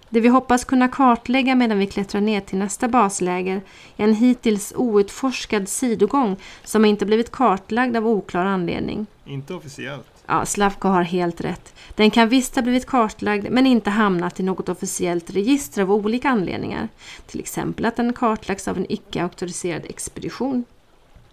Det 0.10 0.20
vi 0.20 0.28
hoppas 0.28 0.66
kunna 0.66 0.88
kartlägga 0.88 1.56
medan 1.56 1.80
vi 1.80 1.88
klättrar 1.88 2.22
ner 2.22 2.42
till 2.42 2.58
nästa 2.58 2.88
basläger 2.88 3.62
är 3.98 4.04
en 4.04 4.14
hittills 4.14 4.74
outforskad 4.76 5.70
sidogång 5.70 6.36
som 6.64 6.86
inte 6.86 7.06
blivit 7.06 7.32
kartlagd 7.32 7.98
av 7.98 8.08
oklar 8.08 8.46
anledning. 8.46 9.06
Inte 9.26 9.54
officiellt. 9.54 10.08
Ja, 10.28 10.46
Slavko 10.46 10.88
har 10.88 11.04
helt 11.04 11.42
rätt. 11.42 11.74
Den 11.96 12.12
kan 12.12 12.30
visst 12.30 12.56
ha 12.56 12.62
blivit 12.62 12.86
kartlagd 12.86 13.48
men 13.52 13.68
inte 13.68 13.90
hamnat 13.90 14.40
i 14.40 14.44
något 14.44 14.70
officiellt 14.70 15.30
register 15.30 15.82
av 15.82 15.92
olika 15.92 16.30
anledningar. 16.30 16.90
Till 17.28 17.40
exempel 17.40 17.86
att 17.86 17.96
den 17.96 18.14
kartlagts 18.14 18.68
av 18.68 18.78
en 18.78 18.86
icke-auktoriserad 18.92 19.86
expedition. 19.90 20.66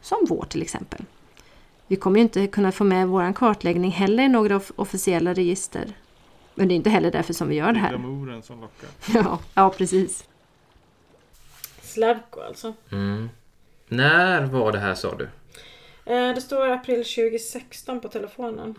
Som 0.03 0.19
vår 0.29 0.45
till 0.49 0.63
exempel. 0.63 1.01
Vi 1.87 1.97
kommer 1.97 2.17
ju 2.19 2.23
inte 2.23 2.47
kunna 2.47 2.73
få 2.73 2.85
med 2.85 3.09
vår 3.09 3.33
kartläggning 3.33 3.91
heller 3.91 4.23
i 4.25 4.29
några 4.29 4.57
off- 4.57 4.73
officiella 4.77 5.35
register. 5.35 5.93
Men 6.55 6.69
det 6.69 6.75
är 6.75 6.77
inte 6.77 6.91
heller 6.91 7.11
därför 7.11 7.33
som 7.35 7.49
vi 7.49 7.55
gör 7.55 7.67
det 7.67 7.73
Det 7.73 7.79
är 7.79 7.81
här. 7.83 7.89
glamouren 7.91 8.43
som 8.43 8.61
lockar. 8.61 8.89
Ja, 9.15 9.39
ja 9.55 9.71
precis. 9.79 10.25
Slavko 11.83 12.41
alltså. 12.41 12.75
Mm. 12.93 13.29
När 13.89 14.43
var 14.47 14.73
det 14.73 14.79
här 14.79 14.95
sa 14.95 15.15
du? 15.17 15.25
Eh, 16.13 16.35
det 16.35 16.41
står 16.41 16.69
april 16.69 17.05
2016 17.05 18.01
på 18.01 18.09
telefonen. 18.09 18.75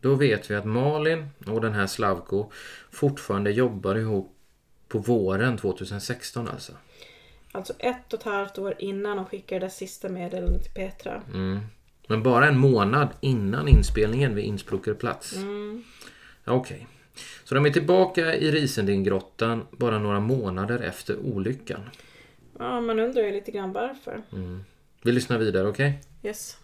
Då 0.00 0.14
vet 0.14 0.50
vi 0.50 0.54
att 0.54 0.64
Malin 0.64 1.28
och 1.46 1.60
den 1.60 1.72
här 1.72 1.86
Slavko 1.86 2.50
fortfarande 2.90 3.50
jobbar 3.50 3.94
ihop 3.94 4.32
på 4.88 4.98
våren 4.98 5.58
2016 5.58 6.48
alltså. 6.48 6.72
Alltså 7.56 7.72
ett 7.78 8.12
och 8.12 8.18
ett 8.18 8.24
halvt 8.24 8.58
år 8.58 8.74
innan 8.78 9.16
de 9.16 9.26
skickade 9.26 9.66
det 9.66 9.70
sista 9.70 10.08
meddelandet 10.08 10.62
till 10.62 10.72
Petra. 10.72 11.22
Mm. 11.34 11.58
Men 12.08 12.22
bara 12.22 12.48
en 12.48 12.58
månad 12.58 13.08
innan 13.20 13.68
inspelningen 13.68 14.34
vid 14.34 14.44
Innsbrucker 14.44 14.94
plats. 14.94 15.36
Mm. 15.36 15.84
Okej. 16.44 16.86
Så 17.44 17.54
de 17.54 17.66
är 17.66 17.70
tillbaka 17.70 18.34
i 18.34 18.50
Risendingrottan 18.50 19.66
bara 19.70 19.98
några 19.98 20.20
månader 20.20 20.80
efter 20.80 21.16
olyckan. 21.16 21.80
Ja, 22.58 22.80
man 22.80 22.98
undrar 23.00 23.22
ju 23.22 23.32
lite 23.32 23.50
grann 23.50 23.72
varför. 23.72 24.22
Vi 25.02 25.12
lyssnar 25.12 25.38
vidare, 25.38 25.68
okej? 25.68 26.00
Yes. 26.22 26.56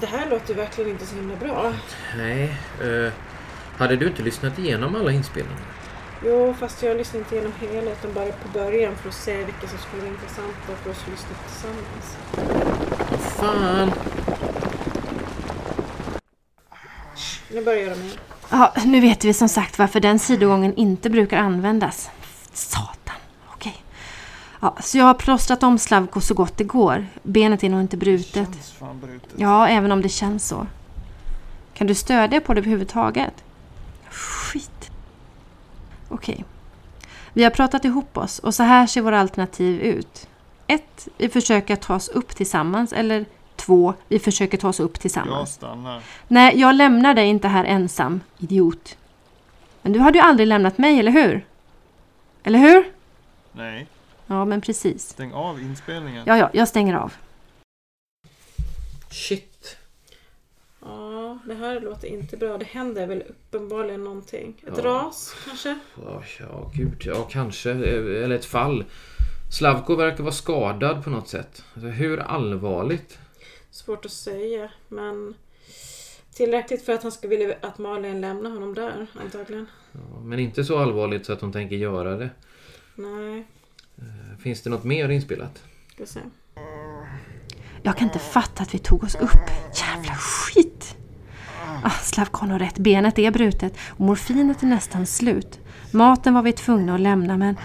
Det 0.00 0.06
här 0.06 0.30
låter 0.30 0.54
verkligen 0.54 0.90
inte 0.90 1.06
så 1.06 1.16
himla 1.16 1.36
bra. 1.36 1.72
Nej. 2.16 2.56
eh, 2.82 3.12
hade 3.78 3.96
du 3.96 4.06
inte 4.06 4.22
lyssnat 4.22 4.58
igenom 4.58 4.96
alla 4.96 5.12
inspelningar? 5.12 5.62
Jo, 6.24 6.54
fast 6.60 6.82
jag 6.82 6.96
lyssnade 6.96 7.18
inte 7.18 7.34
igenom 7.34 7.52
hela 7.60 7.90
utan 7.90 8.12
bara 8.12 8.26
på 8.26 8.48
början 8.52 8.96
för 8.96 9.08
att 9.08 9.14
se 9.14 9.36
vilka 9.36 9.68
som 9.68 9.78
skulle 9.78 10.02
vara 10.02 10.12
intressanta 10.12 10.82
för 10.82 10.90
oss 10.90 11.02
att 11.02 11.10
lyssna 11.10 11.36
tillsammans. 11.46 12.16
Vad 13.10 13.20
fan! 13.20 13.92
Nu 17.50 17.64
börjar 17.64 17.88
jag 17.88 17.98
med. 17.98 18.10
Ja, 18.50 18.74
nu 18.84 19.00
vet 19.00 19.24
vi 19.24 19.34
som 19.34 19.48
sagt 19.48 19.78
varför 19.78 20.00
den 20.00 20.18
sidogången 20.18 20.74
inte 20.74 21.10
brukar 21.10 21.38
användas. 21.38 22.10
Okej. 22.52 22.87
Ja, 24.60 24.76
så 24.80 24.98
jag 24.98 25.04
har 25.04 25.14
plåstrat 25.14 25.62
om 25.62 25.78
Slavko 25.78 26.20
så 26.20 26.34
gott 26.34 26.56
det 26.56 26.64
går. 26.64 27.06
Benet 27.22 27.64
är 27.64 27.68
nog 27.68 27.80
inte 27.80 27.96
brutet. 27.96 28.34
Känns 28.34 28.72
fan 28.72 29.00
brutet. 29.00 29.30
Ja, 29.36 29.68
även 29.68 29.92
om 29.92 30.02
det 30.02 30.08
känns 30.08 30.48
så. 30.48 30.66
Kan 31.74 31.86
du 31.86 31.94
stödja 31.94 32.40
på 32.40 32.54
det 32.54 32.60
överhuvudtaget? 32.60 33.44
Skit. 34.10 34.90
Okej. 36.08 36.44
Vi 37.32 37.44
har 37.44 37.50
pratat 37.50 37.84
ihop 37.84 38.16
oss 38.16 38.38
och 38.38 38.54
så 38.54 38.62
här 38.62 38.86
ser 38.86 39.00
våra 39.00 39.20
alternativ 39.20 39.80
ut. 39.80 40.28
1. 40.66 41.08
Vi 41.18 41.28
försöker 41.28 41.76
ta 41.76 41.94
oss 41.94 42.08
upp 42.08 42.36
tillsammans. 42.36 42.92
Eller 42.92 43.24
2. 43.56 43.94
Vi 44.08 44.18
försöker 44.18 44.58
ta 44.58 44.68
oss 44.68 44.80
upp 44.80 44.92
Jag 44.94 45.00
tillsammans. 45.00 45.52
stannar. 45.54 46.02
Nej, 46.28 46.60
jag 46.60 46.74
lämnar 46.74 47.14
dig 47.14 47.26
inte 47.28 47.48
här 47.48 47.64
ensam, 47.64 48.20
idiot. 48.38 48.96
Men 49.82 49.92
du 49.92 49.98
hade 49.98 50.18
ju 50.18 50.24
aldrig 50.24 50.46
lämnat 50.48 50.78
mig, 50.78 50.98
eller 50.98 51.12
hur? 51.12 51.46
Eller 52.42 52.58
hur? 52.58 52.84
Nej, 53.52 53.86
Ja, 54.30 54.44
men 54.44 54.60
precis. 54.60 55.08
stäng 55.08 55.32
av 55.32 55.60
inspelningen. 55.60 56.24
Ja, 56.26 56.38
ja, 56.38 56.50
jag 56.52 56.68
stänger 56.68 56.94
av. 56.94 57.12
Shit. 59.10 59.76
Ja, 60.80 61.38
det 61.46 61.54
här 61.54 61.80
låter 61.80 62.08
inte 62.08 62.36
bra. 62.36 62.58
Det 62.58 62.64
händer 62.64 63.06
väl 63.06 63.22
uppenbarligen 63.28 64.04
någonting. 64.04 64.54
Ett 64.66 64.74
Ja. 64.76 64.84
ras 64.84 65.34
kanske? 65.46 65.78
Ja, 66.04 66.22
ja, 66.40 66.70
gud. 66.74 67.02
Ja, 67.04 67.28
kanske. 67.30 67.70
Eller 67.70 68.30
ett 68.34 68.44
fall. 68.44 68.84
Slavko 69.52 69.94
verkar 69.96 70.22
vara 70.24 70.32
skadad 70.34 71.04
på 71.04 71.10
något 71.10 71.28
sätt. 71.28 71.62
Alltså, 71.74 71.88
hur 71.88 72.18
allvarligt? 72.18 73.18
Svårt 73.70 74.04
att 74.04 74.10
säga, 74.12 74.70
men 74.88 75.34
tillräckligt 76.32 76.84
för 76.84 76.92
att 76.92 77.02
han 77.02 77.12
ska 77.12 77.28
vilja 77.28 77.54
att 77.62 77.78
Malin 77.78 78.20
lämnar 78.20 78.50
honom 78.50 78.74
där 78.74 79.06
antagligen. 79.24 79.66
Ja, 79.92 80.20
men 80.20 80.38
inte 80.38 80.64
så 80.64 80.78
allvarligt 80.78 81.26
så 81.26 81.32
att 81.32 81.40
hon 81.40 81.52
tänker 81.52 81.76
göra 81.76 82.16
det. 82.16 82.30
Nej, 82.94 83.44
Finns 84.38 84.62
det 84.62 84.70
något 84.70 84.84
mer 84.84 85.08
inspelat? 85.08 85.62
ska 85.94 86.06
se. 86.06 86.20
Jag 87.82 87.96
kan 87.96 88.06
inte 88.06 88.18
fatta 88.18 88.62
att 88.62 88.74
vi 88.74 88.78
tog 88.78 89.04
oss 89.04 89.14
upp. 89.14 89.50
Jävla 89.74 90.14
skit! 90.14 90.96
Ah, 91.84 91.90
Slavko 91.90 92.46
har 92.46 92.58
rätt. 92.58 92.78
Benet 92.78 93.18
är 93.18 93.30
brutet 93.30 93.72
och 93.88 94.00
morfinet 94.00 94.62
är 94.62 94.66
nästan 94.66 95.06
slut. 95.06 95.58
Maten 95.92 96.34
var 96.34 96.42
vi 96.42 96.52
tvungna 96.52 96.94
att 96.94 97.00
lämna 97.00 97.36
men 97.36 97.56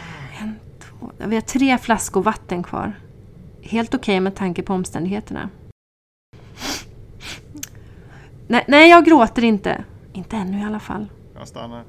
en, 0.41 0.55
två, 0.79 1.11
vi 1.17 1.35
har 1.35 1.41
tre 1.41 1.77
flaskor 1.77 2.23
vatten 2.23 2.63
kvar. 2.63 2.93
Helt 3.61 3.93
okej 3.93 4.19
med 4.19 4.35
tanke 4.35 4.61
på 4.63 4.73
omständigheterna. 4.73 5.49
Nej, 8.47 8.65
nej, 8.67 8.89
jag 8.89 9.05
gråter 9.05 9.43
inte. 9.43 9.83
Inte 10.13 10.37
ännu 10.37 10.59
i 10.59 10.63
alla 10.63 10.79
fall. 10.79 11.07
Jag 11.35 11.47
stannar. 11.47 11.83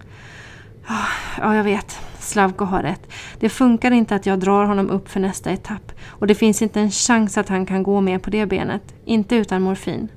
Ja, 1.38 1.56
jag 1.56 1.64
vet. 1.64 2.00
Slavko 2.24 2.64
har 2.64 2.82
rätt. 2.82 3.10
Det 3.40 3.48
funkar 3.48 3.90
inte 3.90 4.14
att 4.14 4.26
jag 4.26 4.40
drar 4.40 4.64
honom 4.64 4.90
upp 4.90 5.08
för 5.08 5.20
nästa 5.20 5.50
etapp. 5.50 5.92
Och 6.06 6.26
det 6.26 6.34
finns 6.34 6.62
inte 6.62 6.80
en 6.80 6.90
chans 6.90 7.38
att 7.38 7.48
han 7.48 7.66
kan 7.66 7.82
gå 7.82 8.00
mer 8.00 8.18
på 8.18 8.30
det 8.30 8.46
benet. 8.46 8.94
Inte 9.04 9.36
utan 9.36 9.62
morfin. 9.62 10.08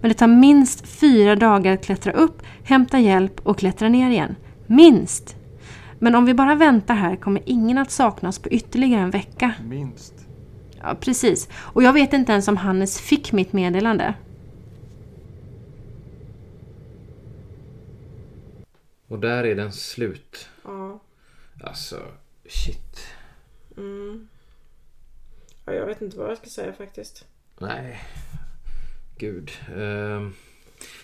Men 0.00 0.08
det 0.08 0.14
tar 0.14 0.26
minst 0.26 0.88
fyra 0.88 1.36
dagar 1.36 1.72
att 1.72 1.84
klättra 1.84 2.12
upp, 2.12 2.42
hämta 2.64 2.98
hjälp 2.98 3.40
och 3.42 3.58
klättra 3.58 3.88
ner 3.88 4.10
igen. 4.10 4.36
Minst! 4.66 5.36
Men 5.98 6.14
om 6.14 6.24
vi 6.24 6.34
bara 6.34 6.54
väntar 6.54 6.94
här 6.94 7.16
kommer 7.16 7.42
ingen 7.46 7.78
att 7.78 7.90
saknas 7.90 8.38
på 8.38 8.48
ytterligare 8.48 9.02
en 9.02 9.10
vecka. 9.10 9.52
Minst. 9.68 10.14
Ja, 10.82 10.96
precis. 11.00 11.48
Och 11.52 11.82
jag 11.82 11.92
vet 11.92 12.12
inte 12.12 12.32
ens 12.32 12.48
om 12.48 12.56
Hannes 12.56 13.00
fick 13.00 13.32
mitt 13.32 13.52
meddelande. 13.52 14.14
Och 19.08 19.18
där 19.18 19.44
är 19.44 19.54
den 19.54 19.72
slut. 19.72 20.48
Ja, 20.64 21.00
Alltså, 21.60 22.02
shit. 22.48 23.06
mm. 23.76 24.28
ja, 25.64 25.72
jag 25.72 25.86
vet 25.86 26.00
inte 26.00 26.18
vad 26.18 26.30
jag 26.30 26.38
ska 26.38 26.46
säga 26.46 26.72
faktiskt. 26.72 27.26
Nej. 27.58 28.00
Gud. 29.18 29.50
Ehm, 29.76 30.32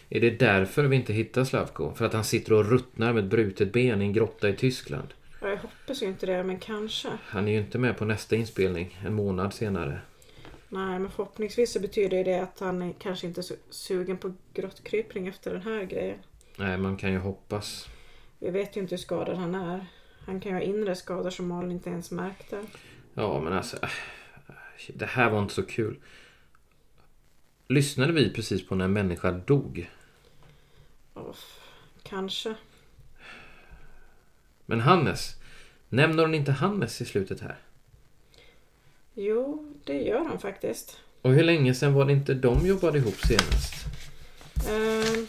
är 0.08 0.20
det 0.20 0.30
därför 0.30 0.84
vi 0.84 0.96
inte 0.96 1.12
hittar 1.12 1.44
Slavko? 1.44 1.94
För 1.94 2.04
att 2.04 2.12
han 2.12 2.24
sitter 2.24 2.52
och 2.52 2.70
ruttnar 2.70 3.12
med 3.12 3.24
ett 3.24 3.30
brutet 3.30 3.72
ben 3.72 4.02
i 4.02 4.04
en 4.04 4.12
grotta 4.12 4.48
i 4.48 4.56
Tyskland? 4.56 5.14
Ja, 5.40 5.48
jag 5.48 5.56
hoppas 5.56 6.02
ju 6.02 6.06
inte 6.06 6.26
det, 6.26 6.44
men 6.44 6.58
kanske. 6.58 7.08
Han 7.22 7.48
är 7.48 7.52
ju 7.52 7.58
inte 7.58 7.78
med 7.78 7.98
på 7.98 8.04
nästa 8.04 8.36
inspelning 8.36 8.98
en 9.04 9.14
månad 9.14 9.54
senare. 9.54 10.00
Nej, 10.68 10.98
men 10.98 11.10
förhoppningsvis 11.10 11.72
så 11.72 11.80
betyder 11.80 12.24
det 12.24 12.40
att 12.40 12.60
han 12.60 12.82
är 12.82 12.92
kanske 12.98 13.26
inte 13.26 13.40
är 13.40 13.44
sugen 13.70 14.16
på 14.16 14.34
grottkrypning 14.54 15.26
efter 15.26 15.52
den 15.52 15.62
här 15.62 15.84
grejen. 15.84 16.18
Nej, 16.56 16.78
man 16.78 16.96
kan 16.96 17.12
ju 17.12 17.18
hoppas. 17.18 17.88
Vi 18.38 18.50
vet 18.50 18.76
ju 18.76 18.80
inte 18.80 18.94
hur 18.94 19.00
skadad 19.00 19.36
han 19.36 19.54
är. 19.54 19.86
Han 20.26 20.40
kan 20.40 20.52
ju 20.52 20.56
ha 20.58 20.62
inre 20.62 20.96
skador 20.96 21.30
som 21.30 21.48
Malin 21.48 21.70
inte 21.70 21.90
ens 21.90 22.10
märkte. 22.10 22.62
Ja, 23.14 23.40
men 23.40 23.52
alltså. 23.52 23.76
äh, 23.82 23.88
Det 24.94 25.06
här 25.06 25.30
var 25.30 25.42
inte 25.42 25.54
så 25.54 25.62
kul. 25.62 25.98
Lyssnade 27.68 28.12
vi 28.12 28.32
precis 28.32 28.66
på 28.68 28.74
när 28.74 28.84
en 28.84 28.92
människa 28.92 29.30
dog? 29.30 29.90
Ja, 31.14 31.34
kanske. 32.02 32.54
Men 34.66 34.80
Hannes. 34.80 35.34
Nämner 35.88 36.22
hon 36.22 36.34
inte 36.34 36.52
Hannes 36.52 37.00
i 37.00 37.04
slutet 37.04 37.40
här? 37.40 37.56
Jo, 39.14 39.74
det 39.84 40.02
gör 40.02 40.24
han 40.24 40.38
faktiskt. 40.38 41.00
Och 41.22 41.32
hur 41.32 41.42
länge 41.44 41.74
sedan 41.74 41.94
var 41.94 42.04
det 42.04 42.12
inte 42.12 42.34
de 42.34 42.66
jobbade 42.66 42.98
ihop 42.98 43.14
senast? 43.26 43.74
Ehm, 44.68 45.26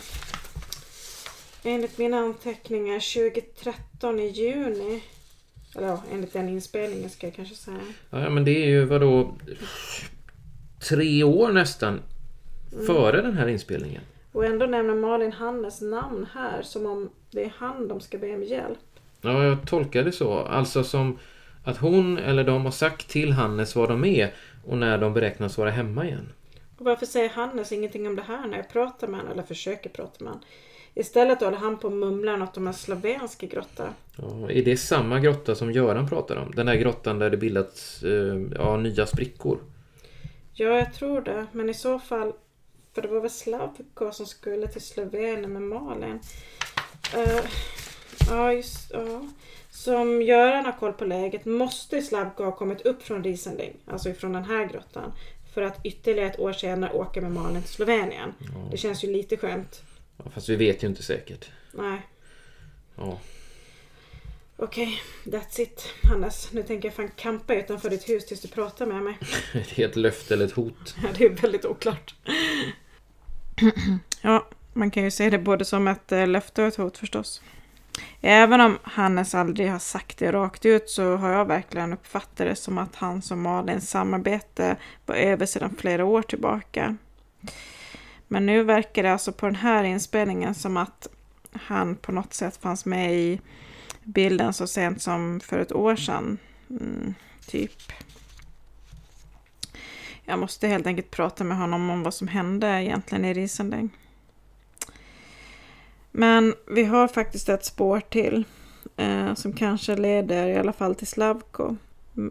enligt 1.68 1.98
mina 1.98 2.18
anteckningar 2.18 3.30
2013 3.30 4.20
i 4.20 4.28
juni. 4.28 5.04
Eller 5.76 5.88
ja, 5.88 6.04
enligt 6.14 6.34
den 6.34 6.50
inspelningen 6.50 7.10
ska 7.10 7.28
jag 7.28 7.36
kanske 7.36 7.56
säga. 7.56 7.78
Ja, 8.10 8.30
men 8.30 8.46
det 8.46 8.64
är 8.64 8.68
ju 8.68 8.86
vadå? 8.86 9.36
Tre 10.90 11.24
år 11.24 11.52
nästan 11.52 12.02
före 12.88 13.22
den 13.22 13.38
här 13.38 13.48
inspelningen. 13.48 14.02
Och 14.32 14.46
ändå 14.46 14.66
nämner 14.66 14.96
Malin 14.96 15.32
Hannes 15.32 15.82
namn 15.82 16.28
här 16.34 16.62
som 16.62 16.86
om 16.86 17.10
det 17.32 17.44
är 17.44 17.54
han 17.58 17.88
de 17.88 18.00
ska 18.00 18.18
be 18.18 18.36
om 18.36 18.44
hjälp. 18.44 18.78
Ja, 19.22 19.44
jag 19.44 19.68
tolkar 19.68 20.04
det 20.04 20.12
så. 20.12 20.34
Alltså 20.34 20.84
som 20.84 21.20
att 21.64 21.78
hon 21.78 22.18
eller 22.18 22.44
de 22.44 22.66
har 22.66 22.72
sagt 22.72 23.10
till 23.10 23.32
Hannes 23.32 23.76
var 23.76 23.88
de 23.88 24.06
är 24.06 24.34
och 24.66 24.78
när 24.78 24.98
de 24.98 25.14
beräknas 25.14 25.58
vara 25.58 25.70
hemma 25.70 26.06
igen. 26.06 26.34
Och 26.78 26.86
varför 26.86 27.06
säger 27.06 27.30
Hannes 27.30 27.72
ingenting 27.72 28.08
om 28.08 28.16
det 28.16 28.22
här 28.22 28.48
när 28.48 28.58
jag 28.58 28.70
pratar 28.70 29.08
med 29.08 29.20
honom 29.20 29.34
eller 29.34 29.44
försöker 29.44 29.90
prata 29.90 30.24
med 30.24 30.34
honom? 30.34 30.46
Istället 31.00 31.42
håller 31.42 31.58
han 31.58 31.78
på 31.78 31.88
och 31.88 31.94
mumlar 31.94 32.38
något 32.38 32.58
om 32.58 32.68
en 32.68 32.74
slovensk 32.74 33.42
grotta. 33.42 33.94
Ja, 34.16 34.52
är 34.52 34.64
det 34.64 34.78
samma 34.78 35.20
grotta 35.20 35.56
som 35.56 35.72
Göran 35.72 36.10
pratar 36.10 36.36
om? 36.36 36.52
Den 36.56 36.66
där 36.66 36.76
grottan 36.76 37.20
där 37.20 37.30
det 37.30 37.38
bildats 37.38 38.04
eh, 38.04 38.42
ja, 38.56 38.78
nya 38.78 39.06
sprickor? 39.06 39.60
Ja, 40.54 40.68
jag 40.68 40.94
tror 40.94 41.22
det. 41.22 41.48
Men 41.52 41.70
i 41.70 41.74
så 41.74 42.00
fall... 42.00 42.34
För 42.94 43.02
det 43.02 43.08
var 43.08 43.22
väl 43.22 43.30
Slavko 43.30 44.12
som 44.12 44.26
skulle 44.26 44.68
till 44.68 44.82
Slovenien 44.82 45.54
med 45.54 45.62
Malin. 45.62 46.20
Eh, 47.16 47.46
ja, 48.30 48.54
just 48.54 48.92
ja. 48.94 49.28
Som 49.70 50.22
Göran 50.22 50.66
har 50.66 50.72
koll 50.80 50.94
på 50.94 51.06
läget 51.06 51.46
måste 51.46 52.02
Slavko 52.02 52.44
ha 52.44 52.52
kommit 52.52 52.82
upp 52.82 53.04
från 53.04 53.24
Riesenling, 53.24 53.74
alltså 53.86 54.10
ifrån 54.10 54.34
den 54.34 54.44
här 54.44 54.66
grottan. 54.66 55.12
För 55.54 55.62
att 55.62 55.86
ytterligare 55.86 56.30
ett 56.30 56.40
år 56.40 56.54
senare 56.54 56.94
åka 56.94 57.22
med 57.22 57.32
Malin 57.32 57.62
till 57.62 57.72
Slovenien. 57.72 58.34
Det 58.72 58.78
känns 58.78 59.04
ju 59.04 59.12
lite 59.12 59.38
skönt. 59.38 59.82
Ja, 60.18 60.30
fast 60.34 60.50
vi 60.50 60.56
vet 60.56 60.84
ju 60.84 60.88
inte 60.88 61.04
säkert. 61.04 61.52
Nej, 61.72 62.02
Ja. 62.96 63.20
okej. 64.58 65.02
that's 65.26 65.62
it, 65.62 65.94
Hannes. 66.04 66.52
Nu 66.52 66.64
tänker 66.64 66.88
jag 66.88 66.96
fan 66.96 67.12
campa 67.16 67.56
utanför 67.56 67.90
ditt 67.90 68.10
hus 68.10 68.26
tills 68.26 68.42
du 68.42 68.48
pratar 68.48 68.86
med 68.86 69.02
mig. 69.04 69.18
Det 69.54 69.80
är 69.84 69.90
ett 69.90 69.96
löfte 69.96 70.34
eller 70.34 70.46
ett 70.46 70.52
hot. 70.52 70.96
Ja, 71.04 71.10
det 71.18 71.26
är 71.26 71.30
väldigt 71.30 71.66
oklart. 71.66 72.16
ja, 74.22 74.48
man 74.74 74.92
kan 74.92 75.04
ju 75.04 75.12
se 75.12 75.30
det 75.30 75.40
både 75.40 75.66
som 75.66 75.88
ett 75.88 76.12
eh, 76.12 76.28
löfte 76.28 76.62
och 76.62 76.68
ett 76.68 76.76
hot 76.76 76.98
förstås. 76.98 77.42
Även 78.22 78.62
om 78.62 78.78
Hannes 78.84 79.36
aldrig 79.36 79.70
har 79.72 79.80
sagt 79.80 80.18
det 80.18 80.32
rakt 80.32 80.66
ut 80.66 80.90
så 80.90 81.16
har 81.16 81.30
jag 81.32 81.46
verkligen 81.46 81.94
uppfattat 81.94 82.38
det 82.38 82.56
som 82.56 82.78
att 82.78 82.96
hans 82.96 83.32
och 83.32 83.38
Malins 83.38 83.90
samarbete 83.90 84.76
var 85.06 85.16
över 85.16 85.46
sedan 85.46 85.76
flera 85.80 86.06
år 86.06 86.22
tillbaka. 86.22 86.98
Men 88.28 88.46
nu 88.46 88.64
verkar 88.64 89.04
det 89.04 89.12
alltså 89.12 89.32
på 89.32 89.46
den 89.46 89.56
här 89.56 89.84
inspelningen 89.84 90.56
som 90.56 90.78
att 90.78 91.08
han 91.52 91.96
på 91.96 92.12
något 92.12 92.34
sätt 92.34 92.58
fanns 92.58 92.86
med 92.86 93.14
i 93.14 93.42
bilden 94.04 94.54
så 94.54 94.68
sent 94.68 95.02
som 95.02 95.40
för 95.40 95.60
ett 95.60 95.72
år 95.72 95.96
sedan. 95.96 96.38
Mm, 96.70 97.14
typ. 97.48 97.94
Jag 100.26 100.40
måste 100.40 100.68
helt 100.68 100.88
enkelt 100.88 101.12
prata 101.12 101.44
med 101.44 101.58
honom 101.58 101.90
om 101.90 102.04
vad 102.04 102.14
som 102.14 102.28
hände 102.28 102.68
egentligen 102.68 103.26
i 103.26 103.34
Riesenläng. 103.34 103.90
Men 106.12 106.56
vi 106.72 106.84
har 106.84 107.08
faktiskt 107.08 107.50
ett 107.50 107.66
spår 107.66 108.00
till 108.00 108.44
eh, 108.98 109.34
som 109.34 109.54
kanske 109.54 109.96
leder 109.96 110.48
i 110.48 110.58
alla 110.58 110.74
fall 110.74 110.96
till 110.96 111.08
Slavko. 111.08 111.76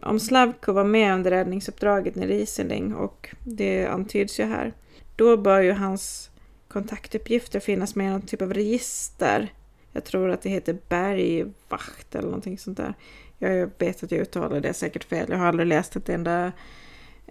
Om 0.01 0.19
Slavko 0.19 0.73
var 0.73 0.83
med 0.83 1.13
under 1.13 1.31
räddningsuppdraget 1.31 2.17
i 2.17 2.27
Riesenling 2.27 2.95
och 2.95 3.29
det 3.43 3.87
antyds 3.87 4.39
ju 4.39 4.45
här. 4.45 4.73
Då 5.17 5.37
bör 5.37 5.61
ju 5.61 5.71
hans 5.71 6.29
kontaktuppgifter 6.67 7.59
finnas 7.59 7.95
med 7.95 8.07
i 8.07 8.09
någon 8.09 8.21
typ 8.21 8.41
av 8.41 8.53
register. 8.53 9.53
Jag 9.91 10.03
tror 10.03 10.29
att 10.29 10.41
det 10.41 10.49
heter 10.49 10.77
Bergvakt 10.89 12.15
eller 12.15 12.27
någonting 12.27 12.57
sånt 12.57 12.77
där. 12.77 12.93
Jag 13.37 13.69
vet 13.77 14.03
att 14.03 14.11
jag 14.11 14.21
uttalar 14.21 14.59
det 14.59 14.73
säkert 14.73 15.03
fel. 15.03 15.29
Jag 15.29 15.37
har 15.37 15.45
aldrig 15.45 15.67
läst 15.67 15.95
ett 15.95 16.09
enda 16.09 16.51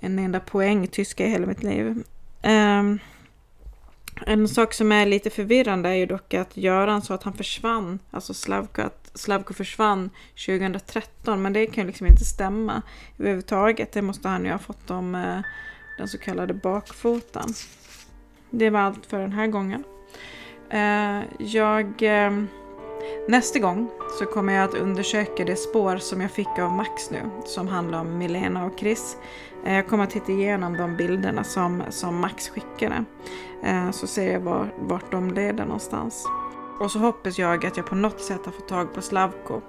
en 0.00 0.18
enda 0.18 0.40
poäng 0.40 0.86
tyska 0.86 1.26
i 1.26 1.30
hela 1.30 1.46
mitt 1.46 1.62
liv. 1.62 2.02
Um, 2.42 2.98
en 4.26 4.48
sak 4.48 4.74
som 4.74 4.92
är 4.92 5.06
lite 5.06 5.30
förvirrande 5.30 5.88
är 5.88 5.94
ju 5.94 6.06
dock 6.06 6.34
att 6.34 6.56
Göran 6.56 7.02
sa 7.02 7.14
att 7.14 7.22
han 7.22 7.32
försvann, 7.32 7.98
alltså 8.10 8.34
Slavko, 8.34 8.82
att 8.82 9.10
Slavko 9.14 9.54
försvann 9.54 10.10
2013 10.46 11.42
men 11.42 11.52
det 11.52 11.66
kan 11.66 11.84
ju 11.84 11.86
liksom 11.86 12.06
inte 12.06 12.24
stämma 12.24 12.82
överhuvudtaget. 13.18 13.92
Det 13.92 14.02
måste 14.02 14.28
han 14.28 14.44
ju 14.44 14.50
ha 14.50 14.58
fått 14.58 14.90
om 14.90 15.42
den 15.96 16.08
så 16.08 16.18
kallade 16.18 16.54
bakfoten. 16.54 17.48
Det 18.50 18.70
var 18.70 18.80
allt 18.80 19.06
för 19.06 19.18
den 19.18 19.32
här 19.32 19.46
gången. 19.46 19.84
Eh, 20.70 21.22
jag... 21.38 22.02
Eh, 22.02 22.32
nästa 23.28 23.58
gång 23.58 23.90
så 24.18 24.26
kommer 24.26 24.52
jag 24.52 24.64
att 24.64 24.74
undersöka 24.74 25.44
det 25.44 25.56
spår 25.56 25.96
som 25.96 26.20
jag 26.20 26.30
fick 26.30 26.58
av 26.58 26.72
Max 26.72 27.10
nu 27.10 27.20
som 27.44 27.68
handlar 27.68 28.00
om 28.00 28.18
Milena 28.18 28.64
och 28.64 28.78
Chris. 28.78 29.16
Eh, 29.64 29.74
jag 29.74 29.88
kommer 29.88 30.04
att 30.04 30.10
titta 30.10 30.32
igenom 30.32 30.76
de 30.76 30.96
bilderna 30.96 31.44
som, 31.44 31.82
som 31.90 32.20
Max 32.20 32.48
skickade. 32.48 33.04
Så 33.92 34.06
ser 34.06 34.32
jag 34.32 34.40
var, 34.40 34.74
vart 34.78 35.10
de 35.10 35.30
leder 35.30 35.64
någonstans. 35.64 36.26
Och 36.80 36.90
så 36.90 36.98
hoppas 36.98 37.38
jag 37.38 37.66
att 37.66 37.76
jag 37.76 37.86
på 37.86 37.94
något 37.94 38.20
sätt 38.20 38.44
har 38.44 38.52
fått 38.52 38.68
tag 38.68 38.94
på 38.94 39.02
Slavko. 39.02 39.60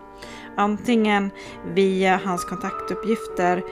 Antingen 0.55 1.31
via 1.74 2.19
hans 2.25 2.46
kontaktuppgifter 2.46 3.63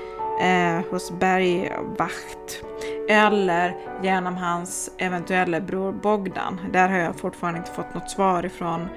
eh, 0.41 0.91
hos 0.91 1.11
Bergvakt 1.11 2.63
eller 3.09 3.75
genom 4.03 4.35
hans 4.35 4.91
eventuella 4.97 5.61
bror 5.61 5.91
Bogdan. 5.91 6.59
Där 6.71 6.89
har 6.89 6.97
jag 6.97 7.15
fortfarande 7.15 7.59
inte 7.59 7.71
fått 7.71 7.93
något 7.93 8.09
svar 8.09 8.45
ifrån 8.45 8.87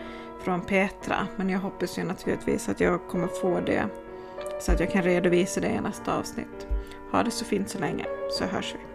från 0.44 0.60
Petra. 0.60 1.26
Men 1.36 1.50
jag 1.50 1.58
hoppas 1.58 1.98
ju 1.98 2.04
naturligtvis 2.04 2.68
att 2.68 2.80
jag 2.80 3.08
kommer 3.08 3.26
få 3.26 3.60
det 3.60 3.84
så 4.60 4.72
att 4.72 4.80
jag 4.80 4.90
kan 4.90 5.02
redovisa 5.02 5.60
det 5.60 5.68
i 5.68 5.80
nästa 5.80 6.18
avsnitt. 6.18 6.66
Ha 7.12 7.22
det 7.22 7.30
så 7.30 7.44
fint 7.44 7.70
så 7.70 7.78
länge, 7.78 8.04
så 8.30 8.44
hörs 8.44 8.74
vi. 8.74 8.87